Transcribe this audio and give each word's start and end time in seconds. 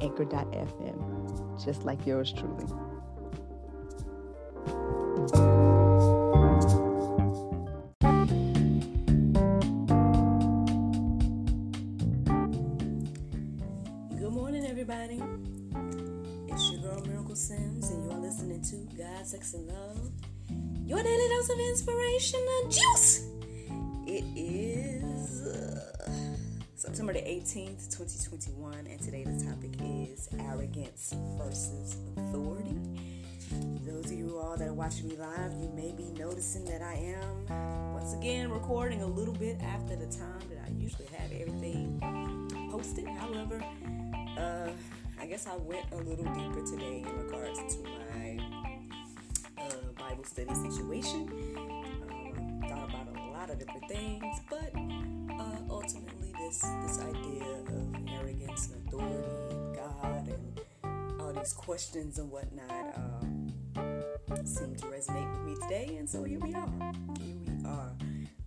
anchor.fm, 0.00 1.64
just 1.64 1.84
like 1.84 2.06
yours 2.06 2.32
truly. 2.32 2.64
Good 14.18 14.32
morning, 14.32 14.66
everybody. 14.66 15.22
It's 16.48 16.70
your 16.70 16.80
girl 16.82 17.02
Miracle 17.06 17.36
Sims, 17.36 17.90
and 17.90 18.10
you're 18.10 18.20
listening 18.20 18.62
to 18.62 18.76
God, 18.96 19.26
Sex, 19.26 19.54
and 19.54 19.66
Love, 19.66 20.10
your 20.86 21.02
daily 21.02 21.28
dose 21.28 21.50
of 21.50 21.58
inspiration 21.58 22.40
and 22.62 22.72
juice. 22.72 22.82
18th, 27.40 27.96
2021, 27.96 28.86
and 28.86 29.00
today 29.00 29.24
the 29.24 29.44
topic 29.46 29.70
is 29.82 30.28
arrogance 30.40 31.14
versus 31.38 31.96
authority. 32.18 32.76
Those 33.82 34.04
of 34.04 34.12
you 34.12 34.38
all 34.38 34.58
that 34.58 34.68
are 34.68 34.74
watching 34.74 35.08
me 35.08 35.16
live, 35.16 35.50
you 35.54 35.70
may 35.74 35.90
be 35.92 36.10
noticing 36.18 36.66
that 36.66 36.82
I 36.82 37.16
am 37.16 37.94
once 37.94 38.12
again 38.12 38.50
recording 38.50 39.00
a 39.00 39.06
little 39.06 39.32
bit 39.32 39.58
after 39.62 39.96
the 39.96 40.04
time 40.06 40.42
that 40.50 40.58
I 40.66 40.70
usually 40.78 41.06
have 41.16 41.32
everything 41.32 41.98
posted. 42.70 43.08
However, 43.08 43.64
uh, 44.36 44.68
I 45.18 45.24
guess 45.24 45.46
I 45.46 45.56
went 45.56 45.86
a 45.92 45.96
little 45.96 46.26
deeper 46.34 46.62
today 46.66 47.06
in 47.06 47.24
regards 47.24 47.58
to 47.74 47.82
my 47.82 48.38
uh, 49.56 49.70
Bible 49.98 50.24
study 50.24 50.54
situation. 50.54 51.26
Um, 51.56 52.60
thought 52.68 52.90
about 52.90 53.16
a 53.16 53.30
lot 53.32 53.48
of 53.48 53.58
different 53.58 53.88
things, 53.88 54.40
but 54.50 54.70
uh, 55.40 55.56
ultimately, 55.70 56.19
this 56.50 56.66
this 56.82 56.98
idea 56.98 57.44
of 57.44 57.94
arrogance 58.08 58.70
and 58.70 58.88
authority, 58.88 59.14
and 59.50 59.76
God, 59.76 60.28
and 60.28 61.20
all 61.20 61.32
these 61.32 61.52
questions 61.52 62.18
and 62.18 62.28
whatnot 62.28 62.96
um, 62.96 63.52
seemed 64.44 64.78
to 64.78 64.86
resonate 64.86 65.30
with 65.30 65.46
me 65.46 65.54
today, 65.62 65.96
and 65.96 66.10
so 66.10 66.24
here 66.24 66.40
we 66.40 66.52
are. 66.54 66.68
Here 67.20 67.36
we 67.36 67.64
are. 67.64 67.92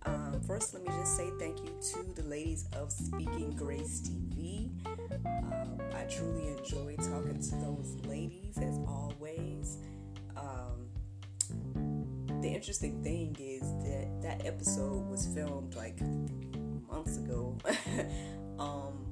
Um, 0.04 0.38
first, 0.46 0.74
let 0.74 0.82
me 0.82 0.90
just 0.90 1.16
say 1.16 1.30
thank 1.38 1.60
you 1.60 1.70
to 1.92 2.20
the 2.20 2.28
ladies 2.28 2.66
of 2.74 2.92
Speaking 2.92 3.52
Grace 3.56 4.02
TV. 4.02 4.68
Um, 5.24 5.78
I 5.94 6.02
truly 6.02 6.48
enjoy 6.48 6.96
talking 6.96 7.40
to 7.40 7.54
those 7.56 7.96
ladies 8.06 8.58
as 8.58 8.78
always. 8.86 9.78
Um, 10.36 10.90
the 12.42 12.50
interesting 12.50 13.02
thing 13.02 13.34
is 13.40 13.62
that 13.62 14.20
that 14.20 14.46
episode 14.46 15.08
was 15.08 15.26
filmed 15.28 15.74
like 15.74 15.98
months 16.94 17.16
ago. 17.16 17.56
um, 18.58 19.06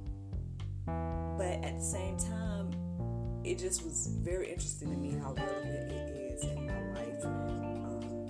but 1.37 1.65
at 1.65 1.79
the 1.79 1.85
same 1.85 2.17
time, 2.17 2.71
it 3.45 3.59
just 3.59 3.85
was 3.85 4.07
very 4.23 4.51
interesting 4.51 4.91
to 4.91 4.97
me 4.97 5.17
how 5.21 5.35
relevant 5.35 5.91
it 5.91 6.33
is 6.33 6.45
in 6.45 6.67
my 6.67 6.81
life. 6.95 7.25
Um, 7.25 8.29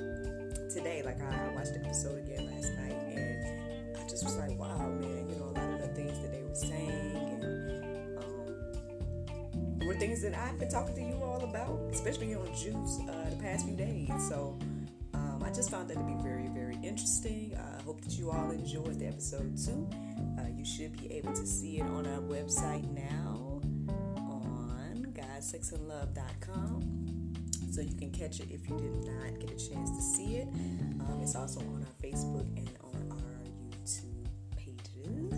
today, 0.73 1.03
like 1.05 1.21
I, 1.21 1.49
I 1.51 1.55
watched 1.55 1.75
the 1.75 1.81
episode 1.85 2.19
again 2.19 2.47
last 2.47 2.73
night, 2.79 2.97
and 3.15 3.97
I 3.97 4.09
just 4.09 4.25
was 4.25 4.37
like, 4.37 4.59
wow, 4.59 4.89
man, 4.89 5.29
you 5.29 5.37
know, 5.37 5.51
a 5.51 5.55
lot 5.59 5.71
of 5.75 5.81
the 5.83 5.89
things 5.89 6.19
that 6.21 6.33
they 6.33 6.43
were 6.43 6.55
saying 6.55 7.43
and 7.43 8.19
um, 8.25 9.87
were 9.87 9.97
things 9.97 10.23
that 10.23 10.35
I've 10.35 10.59
been 10.59 10.71
talking 10.71 10.95
to 10.95 11.03
you 11.03 11.23
all 11.23 11.45
about, 11.45 11.79
especially 11.93 12.35
on 12.35 12.47
Juice, 12.55 13.01
uh, 13.07 13.29
the 13.29 13.37
past 13.37 13.67
few 13.67 13.77
days. 13.77 14.09
So 14.31 14.57
just 15.55 15.71
found 15.71 15.89
that 15.91 15.99
to 15.99 16.05
be 16.05 16.15
very, 16.23 16.49
very 16.49 16.79
interesting. 16.83 17.55
I 17.57 17.61
uh, 17.61 17.83
hope 17.83 18.01
that 18.03 18.19
you 18.19 18.31
all 18.31 18.51
enjoyed 18.51 18.99
the 18.99 19.07
episode 19.07 19.59
too. 19.59 19.87
Uh, 20.39 20.47
you 20.57 20.65
should 20.65 20.97
be 20.97 21.13
able 21.13 21.35
to 21.35 21.47
see 21.47 21.77
it 21.79 21.83
on 21.83 22.07
our 22.07 22.21
website 22.21 22.91
now 22.95 23.61
on 24.17 25.07
godsexandlove.com. 25.13 27.35
So 27.71 27.83
you 27.83 27.95
can 27.95 28.11
catch 28.11 28.41
it 28.41 28.49
if 28.51 28.67
you 28.69 28.77
did 28.79 29.05
not 29.05 29.39
get 29.41 29.51
a 29.51 29.57
chance 29.69 29.91
to 29.91 30.01
see 30.01 30.37
it. 30.37 30.49
Um, 31.01 31.21
it's 31.23 31.37
also 31.37 31.61
on 31.61 31.87
our 31.87 31.93
Facebook 32.03 32.47
and 32.57 32.71
on 32.83 33.11
our 33.11 33.43
YouTube 33.71 34.27
pages. 34.57 35.35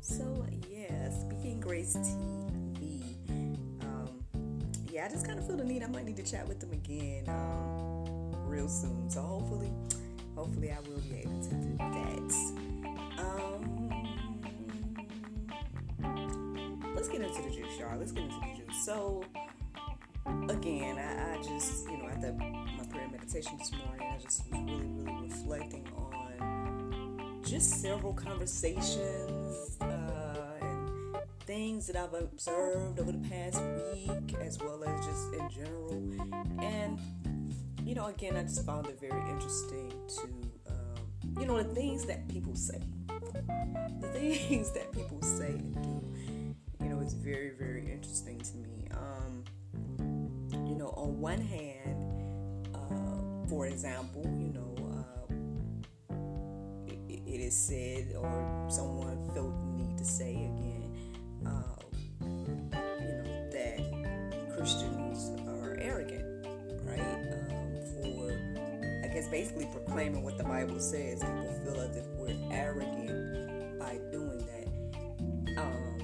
So 0.00 0.44
yeah, 0.68 1.08
speaking 1.10 1.60
Grace 1.60 1.96
TV. 1.96 3.02
Um, 3.82 4.08
yeah, 4.90 5.06
I 5.06 5.08
just 5.08 5.24
kind 5.26 5.38
of 5.38 5.46
feel 5.46 5.56
the 5.56 5.64
need. 5.64 5.82
I 5.82 5.86
might 5.86 6.04
need 6.04 6.16
to 6.16 6.22
chat 6.22 6.46
with 6.46 6.60
them 6.60 6.72
again 6.72 7.24
um, 7.28 7.93
real 8.54 8.68
soon. 8.68 9.10
So 9.10 9.20
hopefully, 9.20 9.72
hopefully 10.36 10.70
I 10.70 10.78
will 10.88 11.00
be 11.00 11.16
able 11.16 11.42
to 11.42 11.54
do 11.54 11.76
that. 11.78 12.32
Um, 13.18 13.90
let's 16.94 17.08
get 17.08 17.20
into 17.22 17.42
the 17.42 17.50
juice, 17.50 17.76
y'all. 17.78 17.98
Let's 17.98 18.12
get 18.12 18.22
into 18.24 18.36
the 18.36 18.64
juice. 18.64 18.84
So 18.84 19.24
again, 20.48 20.98
I, 20.98 21.34
I 21.34 21.42
just, 21.42 21.90
you 21.90 21.98
know, 21.98 22.08
after 22.08 22.32
my 22.32 22.84
prayer 22.90 23.08
meditation 23.10 23.58
this 23.58 23.72
morning, 23.72 24.08
I 24.12 24.18
just 24.22 24.44
was 24.50 24.62
really, 24.62 24.86
really 24.86 25.22
reflecting 25.22 25.88
on 25.96 27.42
just 27.44 27.82
several 27.82 28.14
conversations 28.14 29.76
uh, 29.80 30.58
and 30.60 31.16
things 31.44 31.88
that 31.88 31.96
I've 31.96 32.14
observed 32.14 33.00
over 33.00 33.10
the 33.10 33.28
past 33.28 33.60
week, 33.92 34.36
as 34.40 34.58
well 34.60 34.84
as 34.84 35.04
just 35.04 35.34
in 35.34 35.50
general. 35.50 35.92
And, 36.62 37.00
you 37.84 37.94
know, 37.94 38.06
again, 38.06 38.36
I 38.36 38.42
just 38.42 38.64
found 38.64 38.86
it 38.86 38.98
very 38.98 39.20
interesting 39.30 39.92
to, 40.16 40.22
um, 40.72 41.38
you 41.38 41.46
know, 41.46 41.62
the 41.62 41.74
things 41.74 42.06
that 42.06 42.26
people 42.28 42.54
say. 42.54 42.80
The 44.00 44.08
things 44.08 44.70
that 44.72 44.90
people 44.92 45.20
say 45.22 45.48
and 45.48 45.74
do, 45.74 46.14
you 46.82 46.88
know, 46.88 47.00
it's 47.00 47.12
very, 47.14 47.50
very 47.58 47.90
interesting 47.92 48.40
to 48.40 48.56
me. 48.56 48.88
Um, 48.92 49.44
you 50.66 50.76
know, 50.76 50.88
on 50.96 51.20
one 51.20 51.40
hand, 51.40 52.68
uh, 52.74 53.48
for 53.48 53.66
example, 53.66 54.22
you 54.38 54.52
know, 54.54 54.74
uh, 56.10 56.14
it, 56.86 57.22
it 57.26 57.40
is 57.40 57.54
said, 57.54 58.14
or 58.16 58.66
someone 58.68 59.18
felt 59.34 59.54
the 59.60 59.84
need 59.84 59.98
to 59.98 60.04
say 60.04 60.32
again, 60.32 60.73
basically 69.34 69.66
proclaiming 69.66 70.22
what 70.22 70.38
the 70.38 70.44
Bible 70.44 70.78
says. 70.78 71.18
People 71.18 71.52
feel 71.64 71.80
as 71.80 71.96
if 71.96 72.06
we're 72.16 72.36
arrogant 72.52 73.80
by 73.80 73.98
doing 74.12 74.38
that. 74.38 75.58
Um, 75.58 75.98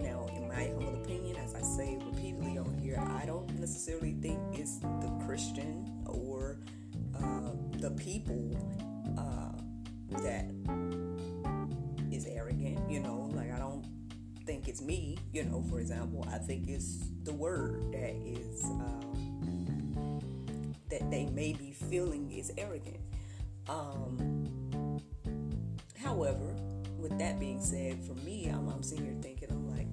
now, 0.00 0.26
in 0.34 0.48
my 0.48 0.64
humble 0.68 0.94
opinion, 1.04 1.36
as 1.36 1.54
I 1.54 1.60
say 1.60 1.98
repeatedly 2.02 2.56
on 2.56 2.78
here, 2.78 2.98
I 2.98 3.26
don't 3.26 3.60
necessarily 3.60 4.14
think 4.22 4.40
it's 4.54 4.78
the 4.78 5.12
Christian 5.26 6.02
or 6.06 6.56
uh, 7.14 7.50
the 7.72 7.90
people 7.90 8.50
uh, 9.18 9.52
that 10.22 10.46
is 12.10 12.24
arrogant. 12.24 12.90
You 12.90 13.00
know, 13.00 13.30
like 13.34 13.52
I 13.52 13.58
don't 13.58 13.84
think 14.46 14.66
it's 14.66 14.80
me. 14.80 15.18
You 15.30 15.44
know, 15.44 15.62
for 15.68 15.78
example, 15.78 16.26
I 16.32 16.38
think 16.38 16.70
it's 16.70 17.04
the 17.22 17.34
word 17.34 17.92
that 17.92 18.16
is 18.24 18.62
that 18.62 19.05
they 21.10 21.26
may 21.26 21.52
be 21.52 21.72
feeling 21.72 22.30
is 22.30 22.52
arrogant. 22.58 23.00
Um, 23.68 25.00
however, 25.98 26.54
with 26.98 27.18
that 27.18 27.38
being 27.38 27.60
said, 27.60 28.02
for 28.04 28.14
me, 28.24 28.48
I'm, 28.48 28.68
I'm 28.68 28.82
sitting 28.82 29.04
here 29.04 29.14
thinking, 29.20 29.48
I'm 29.50 29.68
like, 29.70 29.86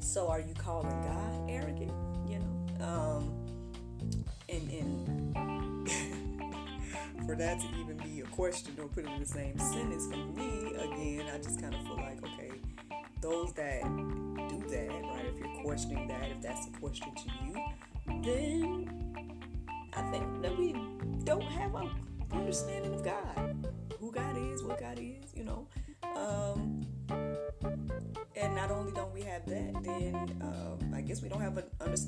so 0.00 0.28
are 0.28 0.40
you 0.40 0.54
calling 0.54 1.00
God 1.02 1.50
arrogant? 1.50 1.92
You 2.28 2.38
know, 2.38 2.84
um, 2.86 3.46
and 4.48 4.70
and 4.70 5.36
for 7.26 7.34
that 7.34 7.60
to 7.60 7.66
even 7.80 7.96
be 7.98 8.20
a 8.20 8.24
question 8.24 8.72
or 8.78 8.88
put 8.88 9.04
it 9.04 9.10
in 9.10 9.20
the 9.20 9.26
same 9.26 9.58
sentence 9.58 10.06
for 10.06 10.16
me, 10.16 10.74
again, 10.74 11.26
I 11.32 11.38
just 11.38 11.60
kind 11.60 11.74
of 11.74 11.82
feel 11.82 11.96
like, 11.96 12.18
okay, 12.24 12.52
those 13.20 13.52
that 13.54 13.82
do 13.82 14.64
that, 14.70 14.88
right? 14.88 15.24
If 15.26 15.38
you're 15.38 15.62
questioning 15.62 16.08
that, 16.08 16.30
if 16.30 16.40
that's 16.40 16.66
a 16.66 16.70
question 16.78 17.08
to 17.14 17.44
you, 17.44 17.45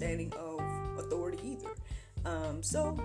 understanding 0.08 0.32
of 0.38 1.04
authority 1.04 1.38
either. 1.44 1.74
Um, 2.24 2.62
so, 2.62 2.98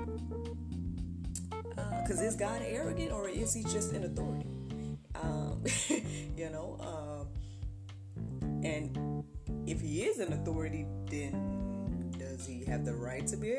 because 2.02 2.22
uh, 2.22 2.26
is 2.26 2.36
God 2.36 2.62
arrogant 2.66 3.12
or 3.12 3.30
is 3.30 3.54
he 3.54 3.64
just 3.64 3.94
an 3.94 4.04
authority? 4.06 4.48
Um, 5.22 5.64
you 6.38 6.50
know, 6.50 6.78
um, 6.82 8.64
and 8.64 9.24
if 9.68 9.82
he 9.82 10.04
is 10.04 10.20
an 10.20 10.34
authority, 10.34 10.86
then 11.10 12.12
does 12.18 12.46
he 12.46 12.64
have 12.66 12.86
the 12.86 12.94
right 12.94 13.26
to 13.28 13.38
be 13.38 13.50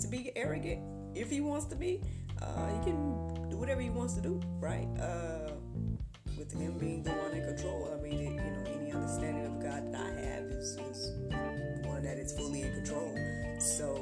to 0.00 0.08
be 0.08 0.32
arrogant 0.36 0.80
if 1.16 1.30
he 1.30 1.40
wants 1.40 1.66
to 1.66 1.76
be? 1.76 2.00
Uh, 2.40 2.66
he 2.78 2.84
can 2.84 3.48
do 3.48 3.56
whatever 3.56 3.80
he 3.80 3.90
wants 3.90 4.14
to 4.14 4.20
do, 4.20 4.40
right? 4.60 4.88
Uh, 5.00 5.52
with 6.36 6.52
him 6.52 6.78
being 6.78 7.02
the 7.02 7.10
one 7.10 7.32
in 7.32 7.44
control. 7.44 7.88
I 7.96 8.02
mean, 8.02 8.20
it, 8.20 8.32
you 8.32 8.34
know, 8.34 8.80
any 8.80 8.92
understanding 8.92 9.46
of 9.46 9.62
God 9.62 9.92
that 9.92 10.00
I 10.00 10.20
have 10.20 10.44
is, 10.44 10.76
is 10.90 11.12
one 12.24 12.32
that 12.32 12.32
is 12.32 12.32
fully 12.32 12.62
in 12.62 12.72
control. 12.72 13.14
So, 13.58 13.94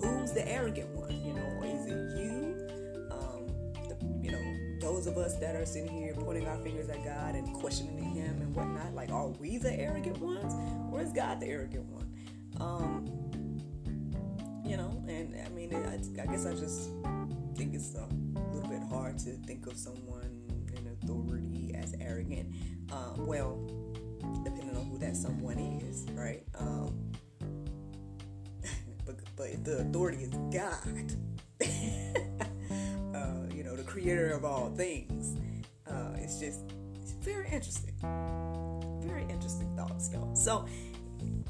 who's 0.00 0.32
the 0.32 0.46
arrogant 0.46 0.88
one? 0.90 1.20
You 1.24 1.34
know, 1.34 1.62
is 1.64 1.86
it 1.86 2.18
you? 2.18 2.68
Um, 3.10 3.46
the, 3.88 3.96
you 4.22 4.30
know, 4.32 4.80
those 4.80 5.06
of 5.06 5.16
us 5.18 5.36
that 5.36 5.56
are 5.56 5.66
sitting 5.66 5.90
here 5.90 6.14
pointing 6.14 6.46
our 6.46 6.58
fingers 6.58 6.88
at 6.88 7.04
God 7.04 7.34
and 7.34 7.52
questioning 7.54 8.02
Him 8.02 8.40
and 8.40 8.54
whatnot. 8.54 8.94
Like, 8.94 9.10
are 9.10 9.28
we 9.28 9.58
the 9.58 9.72
arrogant 9.72 10.18
ones, 10.18 10.54
or 10.92 11.00
is 11.00 11.12
God 11.12 11.40
the 11.40 11.46
arrogant 11.46 11.86
one? 11.86 12.08
Um, 12.60 13.08
you 14.64 14.76
know, 14.76 15.02
and 15.08 15.34
I 15.44 15.48
mean, 15.50 15.74
I, 15.74 16.22
I 16.22 16.26
guess 16.26 16.46
I 16.46 16.54
just 16.54 16.90
think 17.56 17.74
it's 17.74 17.94
a 17.94 18.06
little 18.52 18.68
bit 18.68 18.82
hard 18.88 19.18
to 19.18 19.32
think 19.46 19.66
of 19.66 19.76
someone 19.76 20.40
in 20.76 20.88
authority 21.02 21.74
as 21.74 21.94
arrogant. 22.00 22.54
Um, 22.90 23.26
well, 23.26 23.58
depending 24.44 24.76
on 24.76 24.86
who 24.86 24.98
that 24.98 25.16
someone 25.16 25.58
is, 25.58 26.06
right? 26.12 26.42
Um, 26.58 27.12
but, 29.06 29.16
but 29.36 29.64
the 29.64 29.78
authority 29.78 30.24
is 30.24 30.30
God, 30.50 31.12
uh, 33.14 33.54
you 33.54 33.64
know, 33.64 33.76
the 33.76 33.84
creator 33.86 34.30
of 34.30 34.44
all 34.44 34.70
things, 34.70 35.36
uh, 35.86 36.14
it's 36.16 36.38
just 36.38 36.60
it's 37.00 37.12
very 37.12 37.48
interesting. 37.50 37.94
Very 39.04 39.22
interesting 39.22 39.74
thoughts, 39.76 40.10
y'all. 40.12 40.34
So, 40.34 40.66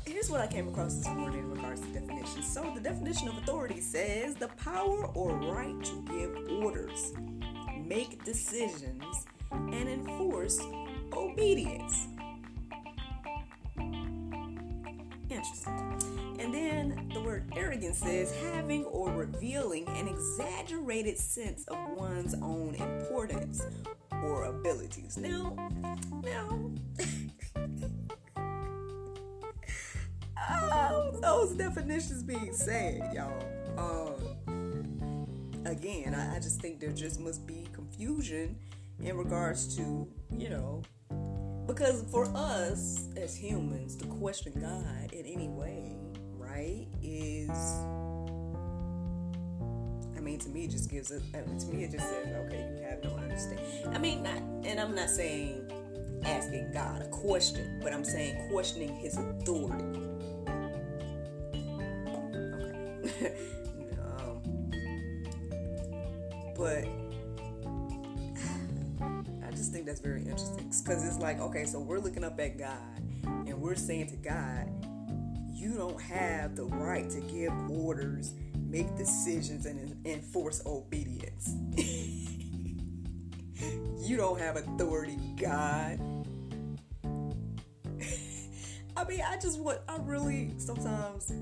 here's 0.07 0.31
what 0.31 0.41
I 0.41 0.47
came 0.47 0.69
across 0.69 0.95
this 0.95 1.09
morning 1.09 1.41
in 1.41 1.51
regards 1.51 1.81
to 1.83 1.87
definitions. 1.89 2.53
So, 2.53 2.73
the 2.75 2.81
definition 2.81 3.29
of 3.29 3.37
authority 3.39 3.81
says 3.81 4.35
the 4.35 4.49
power 4.49 5.07
or 5.15 5.37
right 5.37 5.83
to 5.85 6.05
give 6.11 6.63
orders, 6.63 7.13
make 7.85 8.25
decisions, 8.25 9.27
and 9.51 9.89
enforce 9.89 10.61
obedience. 11.13 12.09
And 16.39 16.53
then 16.53 17.11
the 17.13 17.21
word 17.21 17.53
arrogance 17.57 17.99
says 17.99 18.35
having 18.53 18.85
or 18.87 19.11
revealing 19.13 19.87
an 19.89 20.09
exaggerated 20.09 21.19
sense 21.19 21.65
of 21.69 21.79
one's 21.97 22.35
own 22.35 22.75
importance 22.75 23.63
or 24.23 24.45
abilities. 24.45 25.17
Now, 25.17 25.55
now, 26.23 26.71
oh, 30.51 31.19
those 31.21 31.53
definitions 31.53 32.23
being 32.23 32.53
said, 32.53 33.13
y'all. 33.15 33.43
Um, 33.79 34.17
again, 35.65 36.15
I, 36.15 36.37
I 36.37 36.39
just 36.39 36.61
think 36.61 36.81
there 36.81 36.93
just 36.93 37.21
must 37.21 37.47
be 37.47 37.67
confusion 37.73 38.57
in 39.01 39.17
regards 39.17 39.77
to, 39.77 40.07
you 40.37 40.49
know, 40.49 40.83
because 41.75 42.05
for 42.11 42.31
us 42.35 43.09
as 43.17 43.35
humans 43.35 43.97
to 43.97 44.05
question 44.07 44.53
God 44.61 45.13
in 45.13 45.25
any 45.25 45.49
way, 45.49 45.97
right, 46.37 46.87
is 47.03 47.51
I 50.17 50.21
mean, 50.21 50.39
to 50.41 50.51
me, 50.51 50.65
it 50.65 50.71
just 50.71 50.91
gives 50.91 51.11
it. 51.11 51.23
To 51.33 51.67
me, 51.67 51.85
it 51.85 51.93
just 51.93 52.09
says, 52.09 52.27
okay, 52.47 52.69
you 52.77 52.83
have 52.85 53.03
no 53.03 53.17
understanding. 53.17 53.65
I 53.89 53.99
mean, 53.99 54.23
not, 54.23 54.37
and 54.65 54.79
I'm 54.79 54.95
not 54.95 55.09
saying 55.09 55.71
asking 56.25 56.73
God 56.73 57.03
a 57.03 57.09
question, 57.09 57.81
but 57.83 57.93
I'm 57.93 58.05
saying 58.05 58.51
questioning 58.51 58.95
His 58.97 59.17
authority. 59.17 59.85
Okay. 62.07 63.35
um, 64.03 64.71
but 66.55 66.85
that's 69.93 70.01
very 70.01 70.23
interesting 70.23 70.73
because 70.83 71.07
it's 71.07 71.19
like, 71.19 71.39
okay, 71.39 71.67
so 71.67 71.79
we're 71.79 71.99
looking 71.99 72.25
up 72.25 72.41
at 72.41 72.57
God 72.57 72.99
and 73.27 73.61
we're 73.61 73.75
saying 73.75 74.07
to 74.07 74.17
God, 74.17 74.67
you 75.53 75.75
don't 75.75 76.01
have 76.01 76.57
the 76.57 76.65
right 76.65 77.11
to 77.11 77.21
give 77.21 77.53
orders, 77.71 78.33
make 78.57 78.97
decisions, 78.97 79.67
and 79.67 79.95
enforce 80.07 80.63
obedience. 80.65 81.55
you 83.99 84.17
don't 84.17 84.41
have 84.41 84.57
authority, 84.57 85.19
God. 85.37 86.01
I 88.97 89.05
mean, 89.05 89.21
I 89.21 89.37
just 89.43 89.61
want, 89.61 89.81
I 89.91 89.99
really 90.01 90.55
sometimes, 90.57 91.35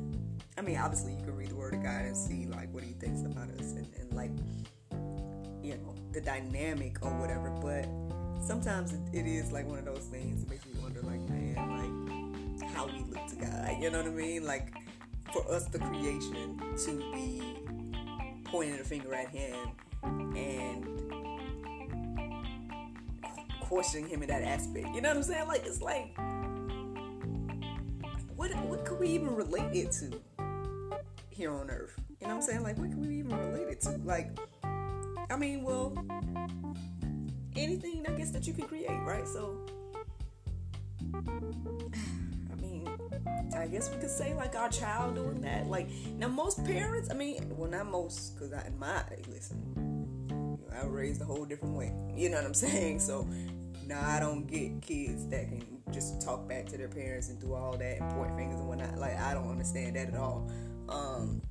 I 0.58 0.62
mean, 0.62 0.76
obviously, 0.76 1.14
you 1.14 1.22
can 1.22 1.36
read 1.36 1.50
the 1.50 1.54
Word 1.56 1.74
of 1.74 1.84
God 1.84 2.04
and 2.04 2.16
see 2.16 2.46
like 2.46 2.74
what 2.74 2.82
He 2.82 2.94
thinks 2.94 3.20
about 3.20 3.48
us 3.50 3.74
and, 3.74 3.86
and 4.00 4.12
like, 4.12 4.32
you 5.62 5.76
know, 5.76 5.94
the 6.10 6.20
dynamic 6.20 6.98
or 7.02 7.16
whatever, 7.16 7.50
but 7.50 7.86
sometimes 8.40 8.92
it 9.12 9.26
is 9.26 9.52
like 9.52 9.66
one 9.66 9.78
of 9.78 9.84
those 9.84 10.06
things 10.10 10.44
that 10.44 10.50
makes 10.50 10.66
me 10.66 10.72
wonder, 10.80 11.00
like, 11.02 11.20
man, 11.28 12.58
like 12.60 12.70
how 12.72 12.86
we 12.86 13.00
look 13.10 13.26
to 13.28 13.36
God. 13.36 13.76
You 13.80 13.90
know 13.90 13.98
what 13.98 14.08
I 14.08 14.10
mean? 14.10 14.44
Like 14.44 14.72
for 15.32 15.48
us, 15.50 15.66
the 15.66 15.78
creation, 15.78 16.60
to 16.84 17.12
be 17.12 17.42
pointing 18.44 18.80
a 18.80 18.84
finger 18.84 19.14
at 19.14 19.28
Him 19.28 19.56
and 20.02 20.86
questioning 23.60 24.08
Him 24.08 24.22
in 24.22 24.28
that 24.28 24.42
aspect. 24.42 24.88
You 24.94 25.00
know 25.00 25.08
what 25.08 25.18
I'm 25.18 25.22
saying? 25.22 25.48
Like 25.48 25.64
it's 25.64 25.80
like, 25.80 26.16
what 28.36 28.50
what 28.66 28.84
could 28.84 28.98
we 28.98 29.08
even 29.08 29.34
relate 29.34 29.74
it 29.74 29.92
to 29.92 30.20
here 31.30 31.52
on 31.52 31.70
Earth? 31.70 31.94
You 32.20 32.26
know 32.26 32.34
what 32.34 32.42
I'm 32.42 32.48
saying? 32.48 32.62
Like, 32.62 32.78
what 32.78 32.90
can 32.90 33.00
we 33.00 33.18
even 33.18 33.36
relate 33.36 33.68
it 33.68 33.80
to? 33.82 33.98
Like, 34.04 34.36
I 35.30 35.36
mean, 35.38 35.62
well, 35.62 35.94
anything 37.62 38.04
I 38.08 38.12
guess 38.12 38.30
that 38.30 38.46
you 38.46 38.52
can 38.52 38.66
create, 38.66 38.90
right? 39.04 39.26
So 39.26 39.66
I 41.14 42.60
mean, 42.60 42.88
I 43.56 43.66
guess 43.66 43.90
we 43.90 43.96
could 43.98 44.10
say 44.10 44.34
like 44.34 44.54
our 44.56 44.68
child 44.68 45.14
doing 45.14 45.40
that. 45.42 45.66
Like 45.66 45.88
now, 46.18 46.28
most 46.28 46.64
parents, 46.64 47.10
I 47.10 47.14
mean, 47.14 47.52
well, 47.56 47.70
not 47.70 47.90
most, 47.90 48.34
because 48.34 48.52
I 48.52 48.66
in 48.66 48.78
my 48.78 49.02
listen, 49.28 50.58
I 50.80 50.86
raised 50.86 51.20
a 51.20 51.24
whole 51.24 51.44
different 51.44 51.76
way. 51.76 51.92
You 52.14 52.30
know 52.30 52.36
what 52.36 52.46
I'm 52.46 52.54
saying? 52.66 53.00
So 53.00 53.28
now 53.86 54.00
I 54.06 54.20
don't 54.20 54.46
get 54.46 54.80
kids 54.82 55.26
that 55.28 55.48
can 55.48 55.64
just 55.92 56.20
talk 56.22 56.48
back 56.48 56.66
to 56.66 56.78
their 56.78 56.88
parents 56.88 57.28
and 57.28 57.40
do 57.40 57.54
all 57.54 57.76
that 57.76 58.00
and 58.00 58.10
point 58.12 58.36
fingers 58.36 58.60
and 58.60 58.68
whatnot. 58.68 58.98
Like 58.98 59.18
I 59.18 59.34
don't 59.34 59.50
understand 59.50 59.96
that 59.96 60.08
at 60.08 60.16
all. 60.16 60.50
Um, 60.88 61.42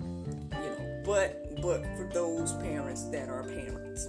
you 0.00 0.06
know, 0.08 1.02
but 1.04 1.60
but 1.60 1.82
for 1.96 2.08
those 2.12 2.52
parents 2.54 3.04
that 3.10 3.28
are 3.28 3.42
parents, 3.44 4.08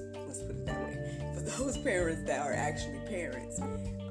those 1.57 1.77
parents 1.77 2.23
that 2.23 2.39
are 2.39 2.53
actually 2.53 2.99
parents, 3.07 3.59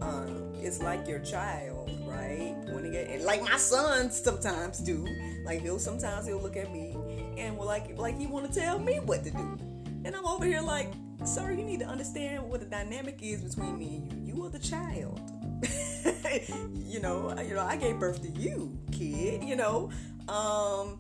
um, 0.01 0.53
it's 0.57 0.83
like 0.83 1.09
your 1.09 1.21
child, 1.21 1.91
right? 2.07 2.55
And 2.69 3.25
like 3.25 3.43
my 3.43 3.57
sons 3.57 4.21
sometimes 4.23 4.79
do. 4.79 5.07
Like 5.45 5.62
he'll 5.62 5.79
sometimes 5.79 6.27
he'll 6.27 6.41
look 6.41 6.57
at 6.57 6.73
me 6.73 6.97
and 7.39 7.57
will 7.57 7.67
like 7.67 7.97
like 7.99 8.19
he 8.19 8.27
want 8.27 8.53
to 8.53 8.61
tell 8.61 8.79
me 8.79 9.01
what 9.01 9.25
to 9.25 9.31
do, 9.31 9.59
and 10.05 10.15
I'm 10.15 10.27
over 10.27 10.45
here 10.45 10.61
like, 10.61 10.93
sir, 11.25 11.53
you 11.53 11.65
need 11.65 11.81
to 11.81 11.87
understand 11.87 12.49
what 12.49 12.61
the 12.61 12.67
dynamic 12.67 13.19
is 13.23 13.43
between 13.43 13.79
me 13.79 13.97
and 13.97 14.29
you. 14.29 14.35
You 14.35 14.45
are 14.45 14.51
the 14.51 14.59
child. 14.59 15.21
you 16.75 17.01
know, 17.01 17.39
you 17.41 17.55
know, 17.55 17.65
I 17.65 17.77
gave 17.77 17.99
birth 17.99 18.23
to 18.23 18.29
you, 18.29 18.79
kid. 18.91 19.45
You 19.45 19.57
know, 19.57 19.91
um, 20.29 20.99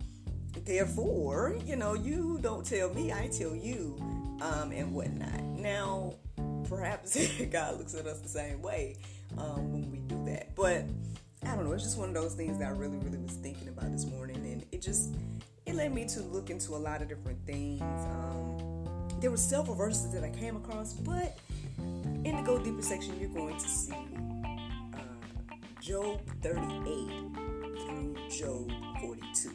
therefore, 0.64 1.56
you 1.64 1.76
know, 1.76 1.94
you 1.94 2.38
don't 2.42 2.64
tell 2.64 2.92
me, 2.94 3.12
I 3.12 3.28
tell 3.28 3.54
you, 3.54 3.96
um, 4.40 4.72
and 4.72 4.92
whatnot. 4.92 5.42
Now, 5.42 6.14
perhaps 6.72 7.16
God 7.50 7.78
looks 7.78 7.94
at 7.94 8.06
us 8.06 8.20
the 8.20 8.28
same 8.28 8.62
way 8.62 8.96
um, 9.38 9.72
when 9.72 9.90
we 9.90 9.98
do 9.98 10.22
that. 10.26 10.54
But 10.54 10.84
I 11.44 11.54
don't 11.54 11.64
know. 11.64 11.72
It's 11.72 11.84
just 11.84 11.98
one 11.98 12.08
of 12.08 12.14
those 12.14 12.34
things 12.34 12.58
that 12.58 12.68
I 12.68 12.70
really, 12.70 12.98
really 12.98 13.18
was 13.18 13.34
thinking 13.34 13.68
about 13.68 13.92
this 13.92 14.06
morning, 14.06 14.36
and 14.36 14.64
it 14.72 14.80
just 14.80 15.14
it 15.66 15.74
led 15.74 15.94
me 15.94 16.06
to 16.06 16.20
look 16.22 16.50
into 16.50 16.74
a 16.74 16.76
lot 16.78 17.02
of 17.02 17.08
different 17.08 17.44
things. 17.46 17.82
Um, 17.82 18.84
there 19.20 19.30
were 19.30 19.36
several 19.36 19.76
verses 19.76 20.12
that 20.12 20.24
I 20.24 20.30
came 20.30 20.56
across, 20.56 20.94
but 20.94 21.38
in 21.78 22.36
the 22.36 22.42
Go 22.44 22.58
Deeper 22.58 22.82
section, 22.82 23.18
you're 23.20 23.28
going 23.28 23.56
to 23.58 23.68
see 23.68 23.92
uh, 24.94 25.54
Job 25.80 26.20
38 26.42 26.62
through 27.86 28.16
Job 28.30 28.72
42. 29.00 29.50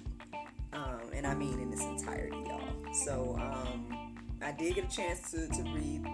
Um, 0.73 0.99
and 1.13 1.25
I 1.25 1.33
mean 1.33 1.59
in 1.59 1.71
this 1.71 1.81
entirety, 1.81 2.37
y'all. 2.47 2.93
So 3.05 3.35
um, 3.39 4.15
I 4.41 4.51
did 4.51 4.75
get 4.75 4.85
a 4.85 4.95
chance 4.95 5.31
to, 5.31 5.47
to 5.47 5.63
read 5.73 6.05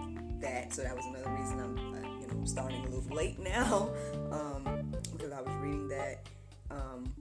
that, 0.44 0.72
so 0.72 0.82
that 0.82 0.94
was 0.94 1.04
another 1.06 1.30
reason 1.30 1.60
I'm, 1.60 1.94
uh, 1.94 2.20
you 2.20 2.26
I'm 2.30 2.46
starting 2.46 2.84
a 2.84 2.88
little 2.88 3.14
late 3.14 3.38
now 3.38 3.90
um, 4.30 4.92
because 5.12 5.32
I 5.32 5.40
was 5.40 5.54
reading 5.56 5.88
that. 5.88 6.28
Um, 6.70 7.14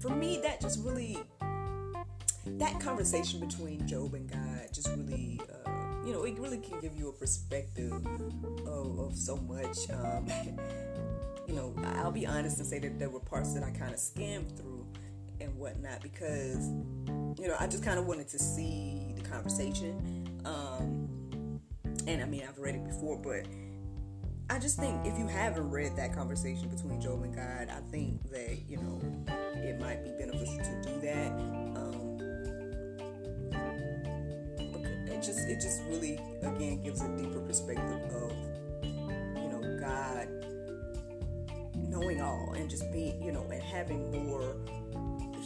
for 0.00 0.10
me, 0.10 0.40
that 0.42 0.60
just 0.60 0.80
really 0.84 1.18
that 2.46 2.78
conversation 2.78 3.40
between 3.40 3.86
Job 3.86 4.14
and 4.14 4.30
God 4.30 4.68
just 4.72 4.88
really, 4.88 5.40
uh, 5.64 5.70
you 6.04 6.12
know, 6.12 6.24
it 6.24 6.38
really 6.38 6.58
can 6.58 6.78
give 6.80 6.94
you 6.94 7.08
a 7.08 7.12
perspective 7.12 7.92
of, 8.66 8.98
of 8.98 9.16
so 9.16 9.36
much. 9.36 9.90
Um, 9.90 10.26
you 11.48 11.54
know, 11.54 11.74
I'll 11.96 12.12
be 12.12 12.26
honest 12.26 12.58
and 12.58 12.66
say 12.66 12.78
that 12.80 12.98
there 12.98 13.08
were 13.08 13.20
parts 13.20 13.54
that 13.54 13.62
I 13.62 13.70
kind 13.70 13.92
of 13.92 13.98
skimmed 13.98 14.56
through 14.56 14.86
and 15.40 15.56
whatnot 15.56 16.02
because, 16.02 16.68
you 17.38 17.48
know, 17.48 17.56
I 17.58 17.66
just 17.66 17.82
kind 17.82 17.98
of 17.98 18.06
wanted 18.06 18.28
to 18.28 18.38
see 18.38 19.12
the 19.16 19.22
conversation. 19.22 20.28
Um, 20.44 21.03
and 22.06 22.22
I 22.22 22.26
mean, 22.26 22.42
I've 22.48 22.58
read 22.58 22.74
it 22.74 22.84
before, 22.84 23.16
but 23.16 23.46
I 24.50 24.58
just 24.58 24.78
think 24.78 25.06
if 25.06 25.18
you 25.18 25.26
haven't 25.26 25.70
read 25.70 25.96
that 25.96 26.14
conversation 26.14 26.68
between 26.68 27.00
Job 27.00 27.22
and 27.22 27.34
God, 27.34 27.68
I 27.70 27.80
think 27.90 28.30
that, 28.30 28.58
you 28.68 28.76
know, 28.76 29.00
it 29.56 29.80
might 29.80 30.04
be 30.04 30.10
beneficial 30.10 30.58
to 30.58 30.82
do 30.82 31.00
that. 31.00 31.28
Um, 31.78 32.04
it 35.06 35.22
just 35.22 35.48
it 35.48 35.60
just 35.60 35.82
really 35.88 36.20
again 36.42 36.82
gives 36.82 37.00
a 37.02 37.08
deeper 37.16 37.40
perspective 37.40 38.02
of 38.12 38.32
you 38.82 39.48
know 39.48 39.78
God 39.80 40.28
knowing 41.88 42.20
all 42.20 42.52
and 42.56 42.68
just 42.68 42.90
being 42.92 43.22
you 43.22 43.32
know 43.32 43.46
and 43.50 43.62
having 43.62 44.10
more 44.26 44.56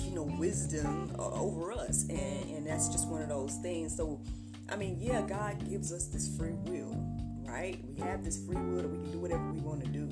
you 0.04 0.10
know 0.14 0.24
wisdom 0.38 1.12
over 1.18 1.72
us 1.72 2.08
and 2.08 2.50
and 2.50 2.66
that's 2.66 2.88
just 2.88 3.08
one 3.08 3.22
of 3.22 3.28
those 3.28 3.54
things 3.62 3.96
so 3.96 4.20
I 4.68 4.76
mean 4.76 4.98
yeah 5.00 5.22
God 5.22 5.68
gives 5.68 5.92
us 5.92 6.06
this 6.06 6.36
free 6.36 6.54
will 6.64 6.96
right 7.44 7.82
we 7.86 8.00
have 8.00 8.24
this 8.24 8.44
free 8.44 8.56
will 8.56 8.82
that 8.82 8.90
we 8.90 8.98
can 8.98 9.10
do 9.12 9.18
whatever 9.18 9.52
we 9.52 9.60
want 9.60 9.84
to 9.84 9.90
do 9.90 10.08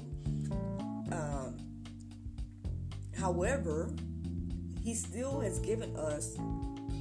um, 1.13 1.57
however 3.19 3.91
he 4.83 4.95
still 4.95 5.41
has 5.41 5.59
given 5.59 5.95
us 5.97 6.37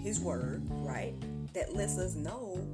his 0.04 0.20
word 0.20 0.64
right 0.70 1.14
that 1.54 1.76
lets 1.76 1.98
us 1.98 2.16
know 2.16 2.68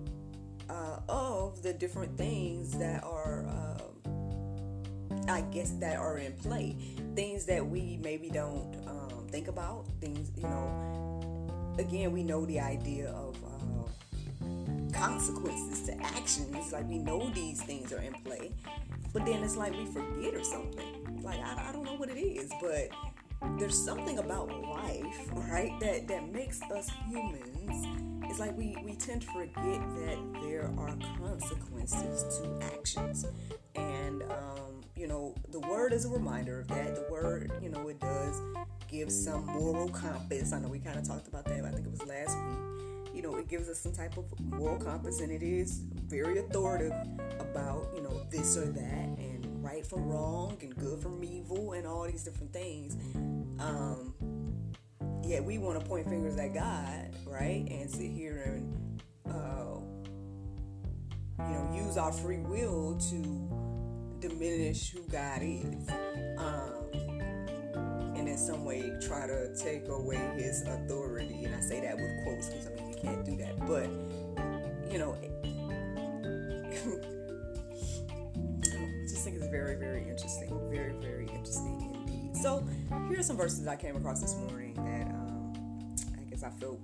uh, 0.71 0.99
of 1.09 1.61
the 1.61 1.73
different 1.73 2.17
things 2.17 2.71
that 2.77 3.03
are, 3.03 3.45
uh, 3.45 5.31
I 5.31 5.41
guess, 5.41 5.71
that 5.79 5.97
are 5.97 6.17
in 6.17 6.33
play. 6.33 6.75
Things 7.15 7.45
that 7.45 7.65
we 7.65 7.99
maybe 8.01 8.29
don't 8.29 8.75
um, 8.87 9.27
think 9.29 9.47
about. 9.47 9.85
Things, 9.99 10.31
you 10.35 10.43
know, 10.43 11.75
again, 11.77 12.11
we 12.11 12.23
know 12.23 12.45
the 12.45 12.59
idea 12.59 13.09
of 13.09 13.35
consequences 15.01 15.81
to 15.87 16.01
actions. 16.01 16.71
Like 16.71 16.87
we 16.87 16.97
know 16.97 17.29
these 17.29 17.61
things 17.61 17.91
are 17.91 18.01
in 18.01 18.13
play, 18.13 18.51
but 19.13 19.25
then 19.25 19.43
it's 19.43 19.57
like 19.57 19.73
we 19.73 19.85
forget 19.85 20.33
or 20.33 20.43
something. 20.43 21.21
Like 21.21 21.39
I, 21.39 21.69
I 21.69 21.71
don't 21.71 21.83
know 21.83 21.95
what 21.95 22.09
it 22.09 22.19
is, 22.19 22.51
but 22.61 22.89
there's 23.57 23.77
something 23.77 24.19
about 24.19 24.49
life, 24.61 25.29
right, 25.33 25.71
that 25.79 26.07
that 26.07 26.31
makes 26.31 26.61
us 26.63 26.89
humans 27.09 27.87
it's 28.31 28.39
like 28.39 28.57
we, 28.57 28.77
we 28.85 28.93
tend 28.93 29.23
to 29.23 29.27
forget 29.27 29.53
that 29.97 30.17
there 30.41 30.71
are 30.77 30.95
consequences 31.19 32.39
to 32.39 32.65
actions. 32.73 33.25
And, 33.75 34.23
um, 34.23 34.79
you 34.95 35.05
know, 35.05 35.35
the 35.49 35.59
word 35.59 35.91
is 35.91 36.05
a 36.05 36.09
reminder 36.09 36.61
of 36.61 36.69
that. 36.69 36.95
The 36.95 37.05
word, 37.11 37.51
you 37.61 37.67
know, 37.67 37.89
it 37.89 37.99
does 37.99 38.41
give 38.87 39.11
some 39.11 39.45
moral 39.47 39.89
compass. 39.89 40.53
I 40.53 40.59
know 40.59 40.69
we 40.69 40.79
kind 40.79 40.97
of 40.97 41.05
talked 41.05 41.27
about 41.27 41.43
that, 41.43 41.65
I 41.65 41.71
think 41.71 41.85
it 41.85 41.91
was 41.91 42.05
last 42.05 42.37
week. 42.37 42.70
You 43.13 43.21
know, 43.21 43.35
it 43.35 43.47
gives 43.47 43.69
us 43.69 43.79
some 43.79 43.91
type 43.91 44.17
of 44.17 44.25
moral 44.39 44.77
compass, 44.77 45.19
and 45.19 45.31
it 45.31 45.43
is 45.43 45.81
very 46.07 46.39
authoritative 46.39 46.93
about, 47.39 47.89
you 47.95 48.01
know, 48.01 48.21
this 48.29 48.57
or 48.57 48.65
that, 48.65 49.07
and 49.17 49.63
right 49.63 49.85
from 49.85 50.07
wrong, 50.07 50.57
and 50.61 50.75
good 50.75 51.01
from 51.01 51.23
evil, 51.23 51.73
and 51.73 51.85
all 51.85 52.03
these 52.03 52.23
different 52.23 52.53
things. 52.53 52.95
Um, 53.59 54.13
yet 55.23 55.43
we 55.43 55.57
want 55.57 55.79
to 55.79 55.85
point 55.85 56.07
fingers 56.09 56.37
at 56.37 56.53
God, 56.53 57.15
right? 57.25 57.67
And 57.69 57.89
sit 57.89 58.11
here 58.11 58.43
and, 58.45 59.03
uh, 59.29 59.79
you 61.47 61.53
know, 61.53 61.73
use 61.75 61.97
our 61.97 62.11
free 62.11 62.39
will 62.39 62.97
to 63.09 64.27
diminish 64.27 64.91
who 64.91 65.01
God 65.11 65.41
is. 65.41 65.89
Um, 66.37 66.91
and 68.15 68.27
in 68.27 68.37
some 68.37 68.65
way 68.65 68.91
try 69.01 69.25
to 69.25 69.55
take 69.55 69.87
away 69.87 70.19
his 70.35 70.61
authority. 70.63 71.43
And 71.43 71.55
I 71.55 71.59
say 71.59 71.81
that 71.81 71.95
with 71.95 72.23
quotes 72.23 72.49
because 72.49 72.67
I 72.67 72.75
mean, 72.75 72.90
can't 73.01 73.25
do 73.25 73.35
that. 73.37 73.59
But, 73.67 73.89
you 74.91 74.99
know, 74.99 75.15
I 78.63 79.07
just 79.07 79.23
think 79.23 79.37
it's 79.37 79.47
very, 79.47 79.75
very 79.75 80.07
interesting. 80.07 80.57
Very, 80.69 80.93
very 80.93 81.27
interesting 81.27 81.81
indeed. 82.05 82.37
So, 82.37 82.63
here 83.09 83.19
are 83.19 83.23
some 83.23 83.37
verses 83.37 83.67
I 83.67 83.75
came 83.75 83.95
across 83.95 84.21
this 84.21 84.35
morning 84.35 84.73
that 84.75 85.07
um, 85.13 85.53
I 86.19 86.23
guess 86.29 86.43
I 86.43 86.49
feel 86.51 86.79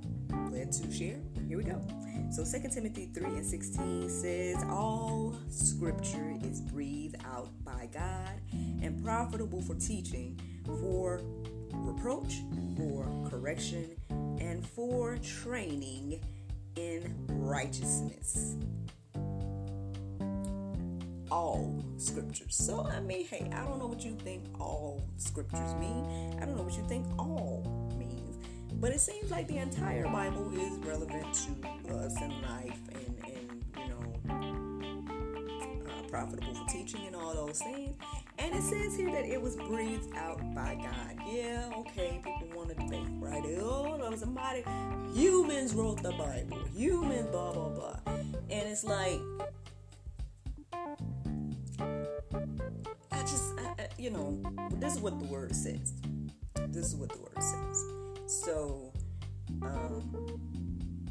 led 0.52 0.72
to 0.72 0.92
share. 0.92 1.18
Here 1.48 1.58
we 1.58 1.64
go. 1.64 1.82
So 2.30 2.44
2 2.44 2.68
Timothy 2.70 3.10
3 3.14 3.26
and 3.26 3.46
16 3.46 4.10
says, 4.10 4.58
All 4.70 5.36
scripture 5.50 6.36
is 6.44 6.60
breathed 6.62 7.16
out 7.26 7.50
by 7.64 7.88
God 7.94 8.42
and 8.52 9.02
profitable 9.04 9.62
for 9.62 9.76
teaching, 9.76 10.40
for 10.66 11.22
reproach, 11.74 12.42
for 12.76 13.08
correction, 13.30 13.96
and 14.40 14.66
for 14.66 15.18
training 15.18 16.22
in 16.76 17.14
righteousness. 17.28 18.56
All 21.30 21.84
scriptures. 21.98 22.56
So, 22.56 22.86
I 22.86 23.02
mean, 23.02 23.26
hey, 23.26 23.50
I 23.54 23.64
don't 23.66 23.80
know 23.80 23.88
what 23.88 24.04
you 24.06 24.16
think 24.24 24.44
all 24.60 25.02
scriptures 25.18 25.74
mean. 25.76 26.38
I 26.42 26.46
don't 26.46 26.56
know 26.56 26.64
what 26.64 26.78
you 26.78 26.86
think 26.88 27.06
all 27.20 27.92
means. 27.98 28.38
but 28.80 28.92
it 28.92 29.00
seems 29.00 29.32
like 29.32 29.48
the 29.48 29.58
entire 29.58 30.06
Bible 30.08 30.52
is 30.56 30.78
relevant 30.86 31.34
to 31.34 31.96
us 31.96 32.16
in 32.22 32.30
life 32.44 32.80
and, 32.94 33.16
and 33.26 33.64
you 33.78 33.88
know, 33.90 34.04
uh, 35.90 36.08
profitable 36.10 36.54
for 36.54 36.68
teaching 36.70 37.08
and 37.08 37.16
all 37.16 37.34
those 37.34 37.60
things. 37.60 37.98
And 38.40 38.54
it 38.56 38.62
says 38.62 38.96
here 38.96 39.12
that 39.12 39.26
it 39.26 39.42
was 39.42 39.56
breathed 39.56 40.16
out 40.16 40.40
by 40.54 40.76
God. 40.76 41.18
Yeah, 41.28 41.70
okay, 41.78 42.22
people 42.24 42.48
want 42.56 42.70
to 42.70 42.76
debate, 42.76 43.08
right? 43.20 43.44
Oh, 43.60 44.14
somebody, 44.16 44.64
humans 45.14 45.74
wrote 45.74 46.02
the 46.02 46.12
Bible. 46.12 46.60
Humans, 46.76 47.30
blah, 47.32 47.52
blah, 47.52 47.70
blah. 47.70 48.00
And 48.50 48.70
it's 48.70 48.84
like, 48.84 49.20
I 53.12 53.22
just, 53.22 53.54
I, 53.60 53.88
you 53.98 54.12
know, 54.12 54.42
this 54.74 54.96
is 54.96 55.00
what 55.00 55.20
the 55.20 55.26
word 55.26 55.56
says. 55.56 55.94
This 56.68 56.88
is 56.88 56.96
what 56.96 57.10
the 57.10 57.20
word 57.20 57.42
says. 57.42 57.86
So, 58.44 58.94
um, 59.62 60.40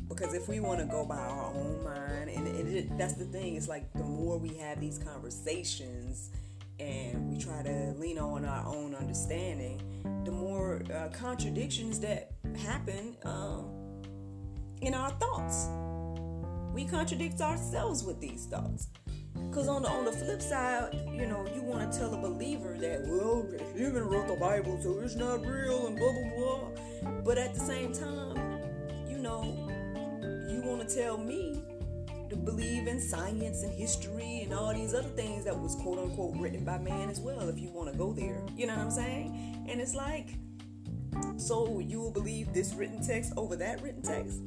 because 0.08 0.32
if 0.32 0.48
we 0.48 0.60
want 0.60 0.80
to 0.80 0.86
go 0.86 1.04
by 1.04 1.18
our 1.18 1.52
own 1.52 1.82
mind, 1.84 2.30
and, 2.30 2.46
and 2.46 2.76
it, 2.76 2.98
that's 2.98 3.14
the 3.14 3.24
thing, 3.24 3.56
it's 3.56 3.68
like 3.68 3.92
the 3.92 4.04
more 4.04 4.38
we 4.38 4.54
have 4.56 4.80
these 4.80 4.98
conversations 4.98 6.30
and 6.78 7.28
we 7.28 7.38
try 7.38 7.62
to 7.62 7.94
lean 7.98 8.18
on 8.18 8.44
our 8.44 8.66
own 8.66 8.94
understanding, 8.94 9.80
the 10.24 10.30
more 10.30 10.82
uh, 10.94 11.08
contradictions 11.08 12.00
that 12.00 12.32
happen 12.58 13.16
um, 13.24 13.70
in 14.82 14.94
our 14.94 15.10
thoughts. 15.10 15.68
We 16.72 16.84
contradict 16.84 17.40
ourselves 17.40 18.04
with 18.04 18.20
these 18.20 18.46
thoughts. 18.46 18.88
Because 19.48 19.68
on 19.68 19.82
the 19.82 19.88
on 19.88 20.04
the 20.04 20.12
flip 20.12 20.40
side, 20.40 20.94
you 21.12 21.26
know, 21.26 21.46
you 21.54 21.62
want 21.62 21.92
to 21.92 21.98
tell 21.98 22.12
a 22.14 22.18
believer 22.18 22.76
that, 22.78 23.06
well, 23.06 23.46
even 23.74 24.02
wrote 24.02 24.28
the 24.28 24.36
Bible, 24.36 24.78
so 24.82 24.98
it's 25.00 25.14
not 25.14 25.44
real 25.44 25.86
and 25.86 25.96
blah 25.96 26.12
blah 26.12 26.30
blah. 26.36 27.10
But 27.22 27.38
at 27.38 27.54
the 27.54 27.60
same 27.60 27.92
time, 27.92 28.36
you 29.08 29.18
know, 29.18 29.42
you 30.48 30.62
want 30.62 30.86
to 30.86 30.94
tell 30.94 31.18
me 31.18 31.62
to 32.30 32.36
believe 32.36 32.86
in 32.86 33.00
science 33.00 33.62
and 33.62 33.72
history 33.72 34.42
and 34.42 34.52
all 34.52 34.72
these 34.72 34.94
other 34.94 35.08
things 35.08 35.44
that 35.44 35.58
was 35.58 35.74
quote 35.76 35.98
unquote 35.98 36.36
written 36.36 36.64
by 36.64 36.78
man 36.78 37.08
as 37.10 37.20
well, 37.20 37.48
if 37.48 37.58
you 37.58 37.70
want 37.70 37.90
to 37.90 37.96
go 37.96 38.12
there. 38.12 38.42
You 38.56 38.66
know 38.66 38.76
what 38.76 38.84
I'm 38.84 38.90
saying? 38.90 39.66
And 39.68 39.80
it's 39.80 39.94
like, 39.94 40.36
so 41.36 41.78
you 41.80 42.00
will 42.00 42.10
believe 42.12 42.52
this 42.52 42.74
written 42.74 43.04
text 43.04 43.32
over 43.36 43.56
that 43.56 43.82
written 43.82 44.02
text? 44.02 44.40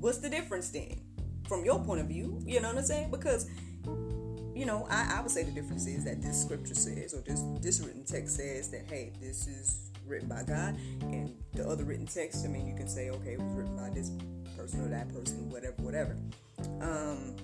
What's 0.00 0.18
the 0.18 0.30
difference 0.30 0.70
then? 0.70 1.02
from 1.52 1.66
your 1.66 1.78
point 1.84 2.00
of 2.00 2.06
view. 2.06 2.40
You 2.46 2.60
know 2.60 2.68
what 2.68 2.78
I'm 2.78 2.84
saying? 2.84 3.10
Because 3.10 3.48
you 4.54 4.66
know, 4.66 4.86
I, 4.90 5.16
I 5.16 5.20
would 5.20 5.30
say 5.30 5.44
the 5.44 5.50
difference 5.50 5.86
is 5.86 6.04
that 6.04 6.22
this 6.22 6.40
scripture 6.40 6.74
says, 6.74 7.12
or 7.12 7.20
this 7.20 7.42
this 7.60 7.80
written 7.80 8.04
text 8.04 8.36
says 8.36 8.70
that 8.70 8.86
hey, 8.88 9.12
this 9.20 9.46
is 9.46 9.90
written 10.06 10.28
by 10.28 10.44
God, 10.44 10.78
and 11.02 11.34
the 11.52 11.68
other 11.68 11.84
written 11.84 12.06
text, 12.06 12.44
I 12.44 12.48
mean, 12.48 12.66
you 12.66 12.74
can 12.74 12.88
say 12.88 13.10
okay, 13.10 13.32
it 13.32 13.40
was 13.40 13.52
written 13.52 13.76
by 13.76 13.90
this 13.90 14.10
person 14.56 14.80
or 14.80 14.88
that 14.88 15.12
person, 15.12 15.50
whatever, 15.50 15.74
whatever. 15.78 16.16
Um, 16.80 17.36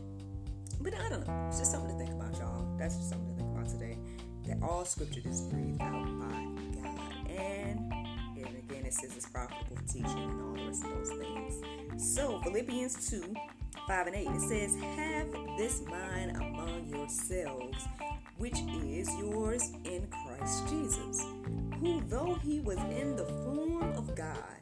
but 0.81 0.95
I 0.95 1.09
don't 1.09 1.27
know. 1.27 1.47
It's 1.49 1.59
just 1.59 1.73
something 1.73 1.91
to 1.91 2.05
think 2.05 2.15
about, 2.15 2.39
y'all. 2.39 2.77
That's 2.79 2.97
just 2.97 3.11
something 3.11 3.29
to 3.29 3.35
think 3.35 3.55
about 3.55 3.69
today. 3.69 3.99
That 4.47 4.63
all 4.63 4.85
scripture 4.85 5.21
is 5.25 5.43
breathed 5.43 5.83
out 5.83 6.05
by 6.21 6.81
God, 6.81 7.31
and 7.31 7.93
and 8.37 8.57
again, 8.57 8.87
it 8.87 8.95
says 8.95 9.15
it's 9.17 9.27
profitable 9.27 9.77
for 9.77 9.83
teaching 9.93 10.07
and 10.07 10.41
all 10.43 10.55
the 10.55 10.67
rest 10.67 10.85
of 10.85 10.91
those 10.91 11.11
things. 11.11 12.15
So 12.15 12.41
Philippians 12.43 13.11
two 13.11 13.35
5 13.89 14.07
and 14.09 14.17
8. 14.17 14.27
It 14.29 14.41
says, 14.41 14.77
Have 14.77 15.33
this 15.57 15.83
mind 15.87 16.37
among 16.37 16.87
yourselves, 16.89 17.87
which 18.37 18.59
is 18.85 19.09
yours 19.17 19.73
in 19.85 20.07
Christ 20.11 20.69
Jesus, 20.69 21.25
who, 21.81 22.03
though 22.09 22.39
he 22.45 22.61
was 22.61 22.77
in 22.77 23.17
the 23.17 23.25
form 23.25 23.93
of 23.93 24.15
God, 24.15 24.58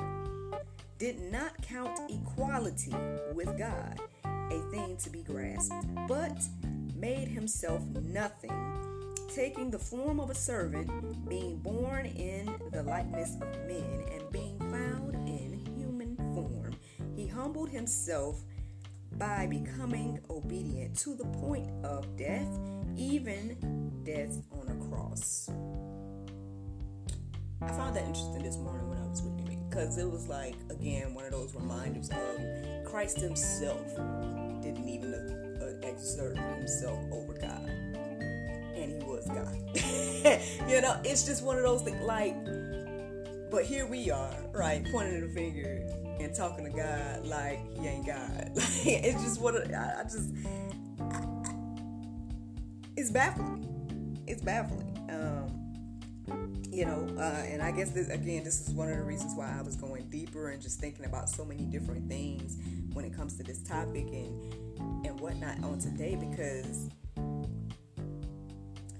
did 0.99 1.21
not 1.31 1.61
count 1.63 1.99
equality 2.09 2.95
with 3.35 3.59
God 3.59 4.01
a 4.25 4.61
thing 4.71 4.97
to 4.97 5.11
be 5.11 5.23
grasped, 5.23 5.87
but 6.09 6.43
made 6.95 7.29
himself 7.29 7.83
nothing, 8.03 9.15
taking 9.35 9.71
the 9.71 9.79
form 9.79 10.21
of 10.21 10.31
a 10.31 10.35
servant, 10.35 11.29
being 11.29 11.59
born 11.59 12.07
in 12.07 12.51
the 12.73 12.83
likeness 12.83 13.35
of 13.35 13.67
men, 13.67 14.05
and 14.13 14.31
being 14.31 14.59
found 14.59 15.15
in 15.29 15.67
human 15.77 16.17
form. 16.35 16.75
He 17.15 17.27
humbled 17.27 17.69
himself 17.69 18.41
by 19.19 19.47
becoming 19.47 20.19
obedient 20.31 20.97
to 20.99 21.15
the 21.15 21.25
point 21.25 21.71
of 21.85 22.17
death, 22.17 22.59
even 22.97 24.01
death 24.05 24.41
on 24.53 24.69
a 24.69 24.89
cross. 24.89 25.51
I 27.61 27.69
found 27.69 27.97
that 27.97 28.05
interesting 28.05 28.43
this 28.43 28.57
morning 28.57 28.96
because 29.77 29.99
it 29.99 30.11
was 30.11 30.27
like, 30.27 30.55
again, 30.71 31.13
one 31.13 31.27
of 31.27 31.33
those 31.33 31.55
reminders 31.55 32.09
of 32.09 32.87
Christ 32.87 33.21
Himself 33.21 33.87
didn't 34.63 34.89
even 34.89 35.13
uh, 35.61 35.87
exert 35.87 36.39
Himself 36.39 36.99
over 37.13 37.35
God, 37.35 37.69
and 38.75 39.03
He 39.03 39.07
was 39.07 39.27
God. 39.27 39.55
you 40.71 40.81
know, 40.81 40.99
it's 41.05 41.27
just 41.27 41.45
one 41.45 41.59
of 41.59 41.63
those 41.63 41.83
things 41.83 42.01
like, 42.01 42.35
but 43.51 43.67
here 43.67 43.87
we 43.87 44.11
are, 44.11 44.35
right, 44.55 44.83
pointing 44.91 45.21
the 45.21 45.29
finger 45.29 45.87
and 46.21 46.35
talking 46.35 46.65
to 46.65 46.71
God 46.71 47.27
like 47.27 47.61
He 47.79 47.87
ain't 47.87 48.07
God. 48.07 48.53
it's 48.57 49.23
just 49.23 49.43
what 49.43 49.57
I, 49.75 50.01
I 50.01 50.03
just, 50.05 50.31
it's 52.97 53.11
baffling. 53.11 54.23
It's 54.27 54.41
baffling. 54.41 54.96
You 56.77 56.85
know, 56.85 57.09
uh, 57.17 57.43
and 57.49 57.63
I 57.63 57.71
guess 57.71 57.89
this 57.93 58.11
again, 58.11 58.45
this 58.45 58.61
is 58.61 58.75
one 58.75 58.91
of 58.91 58.99
the 58.99 59.03
reasons 59.03 59.35
why 59.35 59.51
I 59.59 59.63
was 59.63 59.77
going 59.77 60.11
deeper 60.11 60.51
and 60.51 60.61
just 60.61 60.79
thinking 60.79 61.07
about 61.07 61.31
so 61.31 61.43
many 61.43 61.63
different 61.63 62.07
things 62.07 62.59
when 62.93 63.03
it 63.07 63.17
comes 63.17 63.35
to 63.39 63.43
this 63.43 63.63
topic 63.63 64.05
and 64.13 64.53
and 65.07 65.19
whatnot 65.19 65.65
on 65.65 65.79
today 65.79 66.17
because 66.17 66.91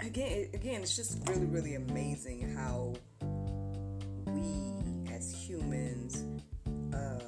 again, 0.01 0.49
again, 0.55 0.81
it's 0.81 0.97
just 0.97 1.19
really, 1.29 1.45
really 1.45 1.75
amazing 1.75 2.51
how 2.57 2.95
we 4.25 5.13
as 5.15 5.35
humans, 5.35 6.25
uh, 6.95 7.21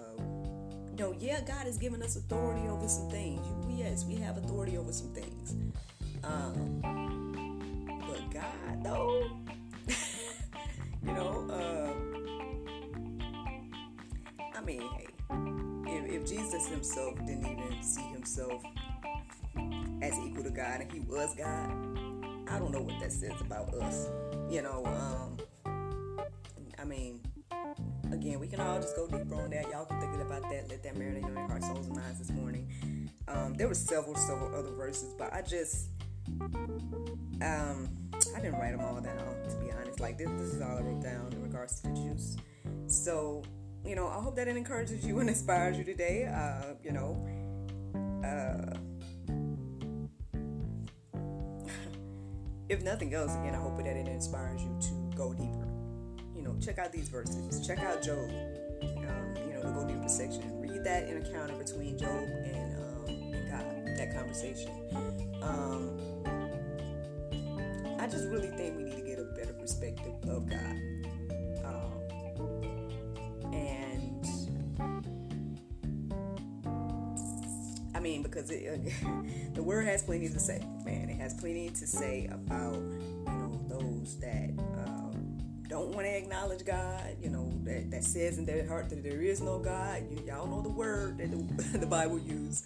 you 0.91 0.97
know, 0.97 1.15
yeah, 1.19 1.43
God 1.43 1.67
has 1.67 1.77
given 1.77 2.03
us 2.03 2.17
authority 2.17 2.67
over 2.69 2.89
some 2.89 3.11
things. 3.11 3.45
Yes, 3.69 4.07
we 4.07 4.15
have 4.15 4.39
authority 4.39 4.79
over 4.79 4.95
some 4.95 5.13
things. 5.13 5.57
Um, 6.25 6.81
but 8.01 8.31
God, 8.31 8.83
though 8.83 9.31
Jesus 16.29 16.69
himself 16.69 17.15
didn't 17.27 17.47
even 17.47 17.83
see 17.83 18.03
himself 18.03 18.63
as 20.03 20.13
equal 20.19 20.45
to 20.45 20.51
God 20.51 20.83
and 20.83 20.93
he 20.93 21.01
was 21.01 21.35
God, 21.35 21.71
I 22.51 22.59
don't 22.59 22.71
know 22.71 22.83
what 22.83 23.01
that 23.01 23.13
says 23.13 23.41
about 23.41 23.73
us. 23.75 24.11
You 24.51 24.61
know, 24.61 24.85
um, 24.85 25.39
I 26.79 26.85
mean, 26.85 27.21
again, 28.13 28.41
we 28.41 28.47
can 28.47 28.61
all 28.61 28.79
just 28.79 28.95
go 28.95 29.07
deeper 29.07 29.37
on 29.37 29.51
that. 29.51 29.71
Y'all 29.71 29.87
can 29.87 30.01
think 30.01 30.15
about 30.21 30.43
that. 30.43 30.69
Let 30.69 30.83
that 30.83 30.95
marinate 30.97 31.27
in 31.27 31.35
your 31.35 31.49
heart, 31.49 31.63
souls, 31.63 31.87
and 31.87 31.97
minds 31.97 32.19
this 32.19 32.31
morning. 32.31 33.11
Um, 33.27 33.55
there 33.55 33.69
were 33.69 33.75
several, 33.75 34.15
several 34.15 34.55
other 34.55 34.71
verses, 34.73 35.15
but 35.17 35.33
I 35.33 35.41
just, 35.41 35.89
um, 37.41 37.89
I 38.37 38.41
didn't 38.41 38.59
write 38.59 38.73
them 38.77 38.81
all 38.81 39.01
down 39.01 39.17
to 39.49 39.57
be 39.57 39.71
honest. 39.73 39.99
Like 39.99 40.19
this, 40.19 40.29
this 40.33 40.53
is 40.53 40.61
all 40.61 40.77
I 40.77 40.83
wrote 40.83 41.03
down 41.03 41.33
in 41.33 41.43
regards 41.43 41.81
to 41.81 41.89
the 41.89 41.95
juice. 41.95 42.37
So, 42.87 43.43
you 43.89 43.97
know, 43.97 44.07
I 44.07 44.21
hope 44.21 44.37
that 44.37 44.47
it 44.49 44.57
encourages 44.57 45.05
you 45.07 45.19
and 45.21 45.31
inspires 45.31 45.79
you 45.79 45.85
today. 45.85 46.27
Uh, 46.27 46.75
you 46.85 46.93
know, 46.93 47.17
uh, 48.23 48.77
if 52.69 52.83
nothing 52.83 53.15
else, 53.15 53.35
again, 53.37 53.55
I 53.55 53.59
hope 53.59 53.79
that 53.79 53.87
it 53.87 54.07
inspires 54.07 54.63
you 54.63 54.77
to 54.79 55.17
go 55.17 55.33
deeper. 55.33 55.67
You 56.37 56.43
know, 56.43 56.55
check 56.61 56.79
out 56.79 56.93
these 56.93 57.09
verses. 57.09 57.67
Check 57.67 57.79
out 57.79 58.03
Job. 58.03 58.19
Um, 58.19 59.35
you 59.47 59.55
know, 59.55 59.63
the 59.63 59.71
go 59.73 59.89
deeper 59.89 60.09
section. 60.09 60.61
Read 60.61 60.85
that 60.85 61.09
encounter 61.09 61.55
between 61.55 61.97
Job 61.97 62.11
and, 62.11 62.77
um, 62.77 63.07
and 63.09 63.51
God. 63.51 63.65
That 63.97 64.15
conversation. 64.15 64.71
Um, 65.41 65.99
I 67.99 68.07
just 68.07 68.29
really 68.29 68.49
think 68.49 68.77
we 68.77 68.83
need 68.85 68.97
to 68.97 69.03
get 69.03 69.19
a 69.19 69.25
better 69.25 69.55
perspective 69.55 70.13
of 70.29 70.47
God. 70.49 70.77
Because 78.49 78.63
it, 78.63 78.93
the 79.55 79.63
word 79.63 79.87
has 79.87 80.03
plenty 80.03 80.29
to 80.29 80.39
say, 80.39 80.61
man. 80.85 81.09
It 81.09 81.17
has 81.17 81.35
plenty 81.35 81.71
to 81.71 81.87
say 81.87 82.29
about 82.31 82.75
you 82.75 83.25
know 83.27 83.61
those 83.69 84.19
that 84.21 84.51
um, 84.87 85.39
don't 85.69 85.91
want 85.95 86.07
to 86.07 86.17
acknowledge 86.17 86.65
God. 86.65 87.17
You 87.21 87.31
know 87.31 87.51
that, 87.65 87.91
that 87.91 88.05
says 88.05 88.39
in 88.39 88.47
their 88.47 88.67
heart 88.67 88.89
that 88.91 89.03
there 89.03 89.23
is 89.23 89.41
no 89.41 89.59
God. 89.59 90.05
You, 90.11 90.25
y'all 90.27 90.47
know 90.47 90.63
the 90.63 90.69
word 90.69 91.19
that 91.19 91.31
the, 91.31 91.79
the 91.79 91.87
Bible 91.87 92.19
uses 92.19 92.65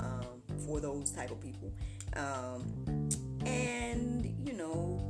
um, 0.00 0.42
for 0.66 0.80
those 0.80 1.10
type 1.10 1.30
of 1.30 1.40
people. 1.40 1.72
Um, 2.16 3.08
and 3.44 4.34
you 4.46 4.54
know, 4.54 5.00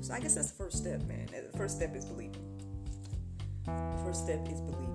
so 0.00 0.14
I 0.14 0.20
guess 0.20 0.34
that's 0.34 0.50
the 0.50 0.56
first 0.56 0.78
step, 0.78 1.02
man. 1.02 1.28
The 1.52 1.56
first 1.56 1.76
step 1.76 1.94
is 1.94 2.04
believing. 2.04 2.46
The 3.66 4.02
first 4.04 4.24
step 4.24 4.46
is 4.48 4.60
believing, 4.60 4.89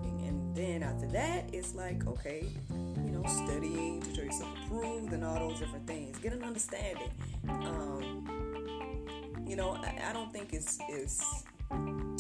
then 0.56 0.84
after 0.84 1.08
that, 1.08 1.50
it's 1.54 1.76
like 1.76 2.06
okay, 2.08 2.46
you 2.70 3.12
know, 3.12 3.24
studying 3.28 4.02
to 4.02 4.16
show 4.16 4.22
yourself 4.22 4.50
approved 4.66 5.14
and 5.14 5.24
all 5.24 5.50
those 5.50 5.60
different 5.60 5.86
things. 5.86 6.18
Get 6.20 6.34
an 6.34 6.44
understanding. 6.44 7.12
Um, 7.50 9.44
you 9.48 9.56
know, 9.56 9.72
I, 9.72 10.10
I 10.10 10.14
don't 10.14 10.32
think 10.32 10.54
it's 10.54 10.80
it's 10.90 11.44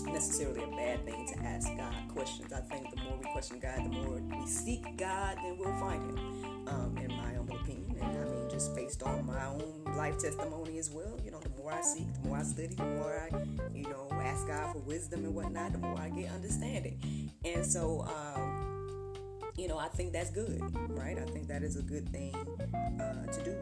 necessarily 0.05 0.63
a 0.63 0.67
bad 0.67 1.05
thing 1.05 1.27
to 1.33 1.39
ask 1.43 1.67
God 1.77 1.95
questions. 2.09 2.51
I 2.53 2.61
think 2.61 2.93
the 2.93 3.01
more 3.03 3.17
we 3.17 3.31
question 3.31 3.59
God, 3.59 3.77
the 3.77 3.89
more 3.89 4.21
we 4.39 4.47
seek 4.47 4.83
God, 4.97 5.37
then 5.43 5.57
we'll 5.57 5.77
find 5.79 6.01
Him. 6.01 6.45
Um, 6.67 6.97
in 6.97 7.09
my 7.09 7.31
humble 7.35 7.57
opinion, 7.57 7.95
and 8.01 8.17
I 8.17 8.23
mean, 8.23 8.49
just 8.49 8.75
based 8.75 9.03
on 9.03 9.23
my 9.27 9.45
own 9.45 9.83
life 9.95 10.17
testimony 10.17 10.79
as 10.79 10.89
well. 10.89 11.19
You 11.23 11.29
know, 11.29 11.39
the 11.39 11.49
more 11.61 11.71
I 11.71 11.81
seek, 11.81 12.11
the 12.13 12.27
more 12.27 12.37
I 12.37 12.41
study, 12.41 12.73
the 12.73 12.83
more 12.83 13.29
I, 13.31 13.37
you 13.75 13.83
know, 13.83 14.04
ask 14.25 14.47
God 14.47 14.73
for 14.73 14.79
wisdom 14.79 15.23
and 15.23 15.33
whatnot, 15.33 15.71
the 15.71 15.77
more 15.77 15.99
I 15.99 16.09
get 16.09 16.31
understanding. 16.31 17.31
And 17.43 17.65
so, 17.65 18.01
um, 18.01 19.13
you 19.55 19.67
know, 19.67 19.77
I 19.77 19.87
think 19.87 20.11
that's 20.11 20.31
good, 20.31 20.61
right? 20.89 21.17
I 21.17 21.25
think 21.25 21.47
that 21.47 21.63
is 21.63 21.77
a 21.77 21.81
good 21.81 22.09
thing 22.09 22.35
uh, 22.99 23.31
to 23.31 23.43
do. 23.43 23.55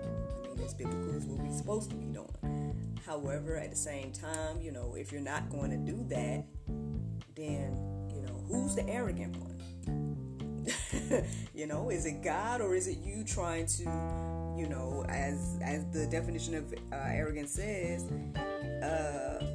I 0.44 0.56
mean, 0.56 0.64
it's 0.64 0.74
biblical, 0.74 1.16
it's 1.16 1.26
what 1.26 1.40
we're 1.40 1.58
supposed 1.58 1.90
to 1.92 1.96
be 1.96 2.06
doing. 2.06 3.00
However, 3.06 3.58
at 3.58 3.70
the 3.70 3.78
same 3.78 4.12
time, 4.12 4.62
you 4.62 4.72
know, 4.72 4.96
if 4.96 5.12
you're 5.12 5.22
not 5.22 5.50
going 5.50 5.72
to 5.72 5.78
do 5.78 6.04
that, 6.10 6.46
then, 7.36 8.10
you 8.16 8.22
know, 8.22 8.44
who's 8.48 8.76
the 8.76 8.88
arrogant 8.88 9.36
one? 9.38 9.50
you 11.54 11.68
know, 11.68 11.90
is 11.90 12.06
it 12.06 12.24
God 12.24 12.62
or 12.62 12.76
is 12.76 12.88
it 12.88 13.00
you 13.04 13.24
trying 13.26 13.66
to, 13.66 13.84
you 14.58 14.68
know, 14.70 15.06
as 15.10 15.60
as 15.62 15.86
the 15.92 16.08
definition 16.08 16.56
of 16.56 16.74
uh, 16.92 16.96
arrogance 16.96 17.52
says, 17.52 18.06
uh, 18.82 19.53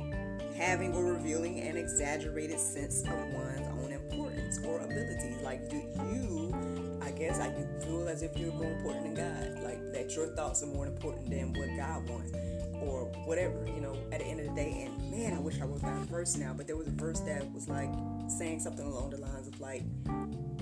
having 0.59 0.93
or 0.93 1.05
revealing 1.05 1.61
an 1.61 1.77
exaggerated 1.77 2.59
sense 2.59 3.03
of 3.03 3.33
one's 3.33 3.67
own 3.79 3.93
importance 3.93 4.59
or 4.65 4.81
abilities. 4.81 5.41
Like, 5.43 5.71
do 5.71 5.77
you, 5.77 6.99
I 7.01 7.13
guess, 7.13 7.39
I 7.39 7.51
can 7.51 7.81
feel 7.81 8.09
as 8.09 8.23
if 8.23 8.37
you're 8.37 8.53
more 8.53 8.71
important 8.71 9.05
than 9.05 9.15
God. 9.15 9.63
Like 9.63 9.93
that 9.93 10.15
your 10.17 10.27
thoughts 10.29 10.63
are 10.63 10.67
more 10.67 10.87
important 10.87 11.31
than 11.31 11.53
what 11.53 11.69
God 11.77 12.09
wants 12.09 12.33
or 12.81 13.05
whatever, 13.25 13.65
you 13.67 13.81
know, 13.81 13.97
at 14.13 14.19
the 14.19 14.27
end 14.27 14.41
of 14.41 14.47
the 14.47 14.55
day. 14.55 14.87
And 14.87 15.11
man, 15.11 15.35
I 15.35 15.39
wish 15.41 15.61
I 15.61 15.67
down 15.67 16.03
a 16.03 16.07
verse 16.07 16.37
now, 16.37 16.53
but 16.57 16.67
there 16.67 16.77
was 16.77 16.89
a 16.89 16.93
verse 16.93 17.21
that 17.21 17.51
was 17.53 17.69
like 17.69 17.91
saying 18.29 18.61
something 18.61 18.87
along 18.87 19.11
the 19.11 19.19
lines 19.19 19.49
of 19.49 19.61
like, 19.61 19.83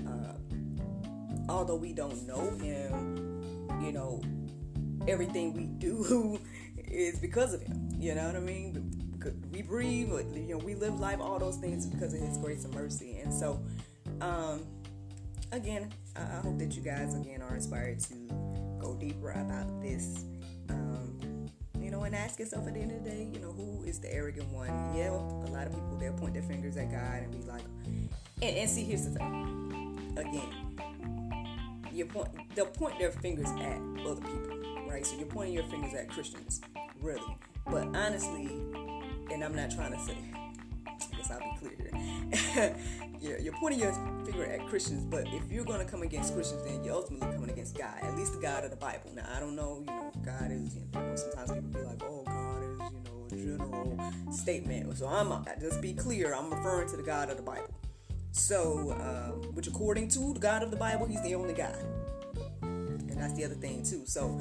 uh, 0.07 0.33
although 1.49 1.75
we 1.75 1.93
don't 1.93 2.25
know 2.27 2.51
him, 2.61 3.79
you 3.81 3.91
know, 3.91 4.21
everything 5.07 5.53
we 5.53 5.65
do 5.65 6.39
is 6.77 7.19
because 7.19 7.53
of 7.53 7.61
him. 7.61 7.89
You 7.97 8.15
know 8.15 8.25
what 8.27 8.35
I 8.35 8.39
mean? 8.39 8.96
We 9.51 9.61
breathe, 9.61 10.09
you 10.35 10.47
know, 10.49 10.57
we 10.57 10.75
live 10.75 10.99
life, 10.99 11.19
all 11.19 11.39
those 11.39 11.57
things 11.57 11.85
because 11.85 12.13
of 12.13 12.19
his 12.19 12.37
grace 12.37 12.65
and 12.65 12.73
mercy. 12.73 13.19
And 13.19 13.33
so, 13.33 13.63
um, 14.21 14.65
again, 15.51 15.91
I 16.15 16.39
hope 16.41 16.57
that 16.59 16.75
you 16.75 16.81
guys 16.81 17.13
again 17.13 17.41
are 17.41 17.55
inspired 17.55 17.99
to 18.01 18.13
go 18.79 18.95
deeper 18.95 19.31
about 19.31 19.81
this. 19.81 20.25
Um, 20.69 21.47
you 21.79 21.91
know, 21.91 22.03
and 22.03 22.15
ask 22.15 22.39
yourself 22.39 22.67
at 22.67 22.73
the 22.73 22.81
end 22.81 22.91
of 22.91 23.03
the 23.03 23.09
day, 23.09 23.29
you 23.31 23.39
know, 23.39 23.51
who 23.51 23.83
is 23.83 23.99
the 23.99 24.13
arrogant 24.13 24.49
one? 24.49 24.69
Yeah, 24.95 25.11
a 25.11 25.51
lot 25.51 25.67
of 25.67 25.73
people 25.73 25.97
they'll 25.99 26.13
point 26.13 26.33
their 26.33 26.43
fingers 26.43 26.75
at 26.77 26.91
God 26.91 27.23
and 27.23 27.31
be 27.31 27.49
like, 27.49 27.61
and, 28.41 28.57
and 28.57 28.69
see, 28.69 28.83
here's 28.83 29.05
the 29.05 29.11
thing. 29.11 30.13
Again, 30.17 30.77
you 31.91 32.05
point 32.05 32.29
they'll 32.55 32.65
point 32.65 32.99
their 32.99 33.11
fingers 33.11 33.47
at 33.59 33.79
other 34.05 34.21
people, 34.21 34.59
right? 34.87 35.05
So 35.05 35.17
you're 35.17 35.27
pointing 35.27 35.53
your 35.53 35.63
fingers 35.63 35.93
at 35.93 36.09
Christians, 36.09 36.61
really. 37.01 37.37
But 37.65 37.87
honestly, 37.95 38.49
and 39.31 39.43
I'm 39.43 39.55
not 39.55 39.71
trying 39.71 39.91
to 39.91 39.99
say, 39.99 40.17
I 40.85 41.15
guess 41.15 41.31
I'll 41.31 41.39
be 41.39 41.57
clear 41.59 41.75
here. 41.77 42.75
you're, 43.21 43.39
you're 43.39 43.53
pointing 43.53 43.79
your 43.79 43.93
finger 44.25 44.45
at 44.45 44.65
Christians, 44.67 45.03
but 45.03 45.25
if 45.27 45.51
you're 45.51 45.65
going 45.65 45.79
to 45.79 45.85
come 45.85 46.01
against 46.01 46.33
Christians, 46.33 46.63
then 46.63 46.83
you're 46.83 46.93
ultimately 46.93 47.33
coming 47.33 47.49
against 47.49 47.77
God, 47.77 47.95
at 48.01 48.15
least 48.15 48.33
the 48.33 48.39
God 48.39 48.63
of 48.63 48.71
the 48.71 48.77
Bible. 48.77 49.11
Now, 49.15 49.27
I 49.35 49.39
don't 49.39 49.55
know, 49.55 49.79
you 49.79 49.85
know, 49.85 50.11
God 50.25 50.51
is, 50.51 50.75
you 50.75 50.81
know, 50.93 51.15
sometimes 51.15 51.51
people 51.51 51.69
be 51.69 51.81
like, 51.81 52.01
oh, 52.03 52.23
God 52.25 52.63
is, 52.63 53.43
you 53.43 53.57
know, 53.57 53.65
a 53.65 53.97
general 53.97 54.13
statement. 54.31 54.97
So 54.97 55.07
I'm, 55.07 55.45
just 55.59 55.81
be 55.81 55.93
clear, 55.93 56.33
I'm 56.33 56.53
referring 56.53 56.89
to 56.89 56.97
the 56.97 57.03
God 57.03 57.29
of 57.29 57.37
the 57.37 57.43
Bible. 57.43 57.73
So, 58.31 58.95
um, 58.99 59.55
which 59.55 59.67
according 59.67 60.09
to 60.09 60.33
the 60.33 60.39
God 60.39 60.63
of 60.63 60.71
the 60.71 60.77
Bible, 60.77 61.05
he's 61.05 61.21
the 61.23 61.35
only 61.35 61.53
God. 61.53 61.75
And 62.61 63.17
that's 63.19 63.33
the 63.33 63.45
other 63.45 63.55
thing, 63.55 63.83
too. 63.83 64.03
So, 64.05 64.39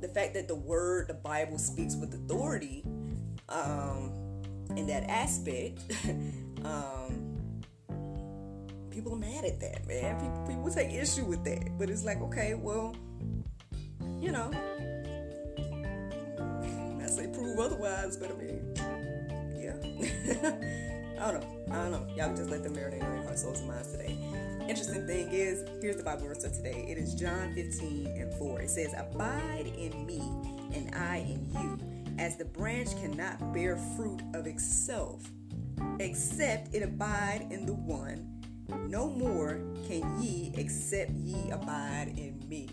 the 0.00 0.08
fact 0.08 0.34
that 0.34 0.46
the 0.46 0.54
word, 0.54 1.08
the 1.08 1.14
Bible 1.14 1.58
speaks 1.58 1.96
with 1.96 2.12
authority 2.12 2.84
um, 3.48 4.12
in 4.76 4.86
that 4.86 5.04
aspect, 5.08 5.80
um, 6.64 7.62
people 8.90 9.12
are 9.14 9.18
mad 9.18 9.44
at 9.44 9.60
that, 9.60 9.86
man. 9.86 10.20
People, 10.20 10.44
people 10.48 10.70
take 10.70 10.92
issue 10.92 11.24
with 11.24 11.44
that. 11.44 11.78
But 11.78 11.90
it's 11.90 12.04
like, 12.04 12.20
okay, 12.22 12.54
well, 12.54 12.96
you 14.20 14.32
know, 14.32 14.50
I 17.02 17.06
say 17.06 17.28
prove 17.28 17.58
otherwise, 17.58 18.16
but 18.16 18.30
I 18.30 18.34
mean, 18.34 18.74
yeah. 19.56 20.86
I 21.18 21.32
don't 21.32 21.40
know. 21.40 21.56
I 21.70 21.74
don't 21.76 21.92
know. 21.92 22.06
Y'all 22.14 22.36
just 22.36 22.50
let 22.50 22.62
them 22.62 22.74
marinate 22.74 23.02
on 23.02 23.14
your 23.14 23.22
heart, 23.24 23.38
souls, 23.38 23.60
and 23.60 23.68
minds 23.68 23.90
today. 23.92 24.16
Interesting 24.68 25.06
thing 25.06 25.32
is, 25.32 25.64
here's 25.80 25.96
the 25.96 26.02
Bible 26.02 26.26
verse 26.26 26.44
of 26.44 26.52
today. 26.52 26.84
It 26.88 26.98
is 26.98 27.14
John 27.14 27.54
15 27.54 28.06
and 28.06 28.34
4. 28.34 28.62
It 28.62 28.70
says, 28.70 28.94
Abide 28.96 29.72
in 29.78 30.04
me, 30.04 30.18
and 30.74 30.94
I 30.94 31.18
in 31.18 31.48
you, 31.54 31.78
as 32.18 32.36
the 32.36 32.44
branch 32.44 32.88
cannot 33.00 33.52
bear 33.52 33.76
fruit 33.96 34.20
of 34.34 34.46
itself, 34.46 35.22
except 36.00 36.74
it 36.74 36.82
abide 36.82 37.46
in 37.50 37.66
the 37.66 37.74
one. 37.74 38.32
No 38.88 39.08
more 39.08 39.60
can 39.86 40.20
ye 40.20 40.52
except 40.56 41.12
ye 41.12 41.50
abide 41.50 42.14
in 42.16 42.42
me. 42.48 42.68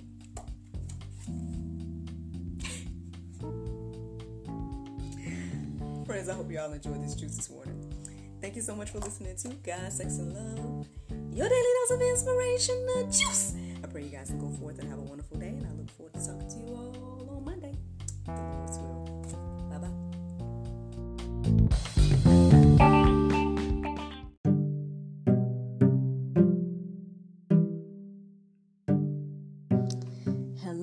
Friends, 6.06 6.30
I 6.30 6.34
hope 6.34 6.52
y'all 6.52 6.74
enjoyed 6.74 7.04
this 7.04 7.16
juice 7.16 7.36
this 7.36 7.50
morning. 7.50 7.94
Thank 8.42 8.56
you 8.56 8.62
so 8.62 8.76
much 8.76 8.90
for 8.90 9.00
listening 9.00 9.36
to 9.38 9.50
God, 9.64 9.92
Sex, 9.92 10.18
and 10.18 10.34
Love, 10.34 10.88
your 11.32 11.48
daily 11.48 11.68
dose 11.88 11.92
of 11.92 12.02
inspiration, 12.02 12.86
the 12.88 13.04
juice. 13.06 13.54
I 13.84 13.88
pray 13.88 14.04
you 14.04 14.10
guys 14.10 14.28
can 14.28 14.40
go 14.40 14.50
forth 14.58 14.80
and 14.80 14.90
have 14.90 15.00
a 15.00 15.04
wonderful 15.04 15.38
day, 15.38 15.48
and 15.48 15.66
I 15.66 15.72
look 15.72 15.90
forward 15.92 16.14
to 16.16 16.20
talking 16.20 16.50
to 16.50 16.58
you 16.58 16.63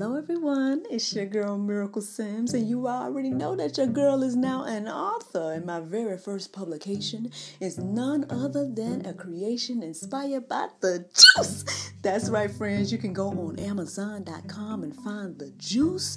everyone. 0.03 0.85
It's 0.91 1.15
your 1.15 1.27
mm. 1.27 1.33
girl 1.33 1.59
Miracle 1.59 2.01
Sims, 2.01 2.55
and 2.55 2.67
you 2.67 2.89
already 2.89 3.29
know 3.29 3.55
that 3.57 3.77
your 3.77 3.87
girl 3.87 4.23
is 4.23 4.35
now 4.35 4.65
an 4.65 4.89
author. 4.89 5.53
And 5.53 5.67
my 5.67 5.81
very 5.81 6.17
first 6.17 6.55
publication 6.55 7.31
is 7.61 7.77
none 7.77 8.25
other 8.31 8.67
than 8.67 9.05
a 9.05 9.13
creation 9.13 9.83
inspired 9.83 10.49
by 10.49 10.69
the 10.81 11.05
juice. 11.13 11.93
That's 12.01 12.31
right, 12.31 12.51
friends. 12.51 12.91
You 12.91 12.97
can 12.97 13.13
go 13.13 13.29
on 13.29 13.59
Amazon.com 13.59 14.85
and 14.85 14.97
find 14.97 15.39
the 15.39 15.51
juice 15.59 16.17